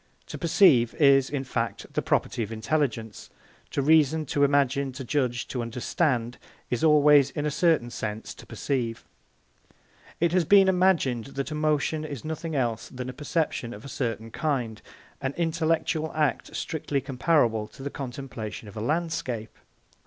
To 0.29 0.37
perceive 0.39 0.95
is, 0.95 1.29
in 1.29 1.43
fact, 1.43 1.85
the 1.93 2.01
property 2.01 2.41
of 2.41 2.51
intelligence; 2.51 3.29
to 3.69 3.83
reason, 3.83 4.25
to 4.33 4.43
imagine, 4.43 4.91
to 4.93 5.03
judge, 5.03 5.47
to 5.49 5.61
understand, 5.61 6.39
is 6.71 6.83
always, 6.83 7.29
in 7.29 7.45
a 7.45 7.51
certain 7.51 7.91
sense, 7.91 8.33
to 8.33 8.47
perceive. 8.47 9.05
It 10.19 10.31
has 10.31 10.43
been 10.43 10.67
imagined 10.67 11.25
that 11.37 11.51
emotion 11.51 12.03
is 12.03 12.25
nothing 12.25 12.55
else 12.55 12.89
than 12.89 13.09
a 13.09 13.13
perception 13.13 13.75
of 13.75 13.85
a 13.85 13.93
certain 13.93 14.31
kind, 14.31 14.81
an 15.21 15.35
intellectual 15.37 16.11
act 16.15 16.55
strictly 16.55 16.99
comparable 16.99 17.67
to 17.67 17.83
the 17.83 17.91
contemplation 17.91 18.67
of 18.67 18.75
a 18.75 18.81
landscape. 18.81 19.55